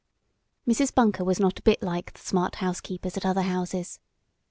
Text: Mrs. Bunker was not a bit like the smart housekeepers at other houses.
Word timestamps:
Mrs. 0.67 0.95
Bunker 0.95 1.23
was 1.23 1.39
not 1.39 1.59
a 1.59 1.61
bit 1.61 1.83
like 1.83 2.13
the 2.13 2.21
smart 2.21 2.55
housekeepers 2.55 3.17
at 3.17 3.23
other 3.23 3.43
houses. 3.43 3.99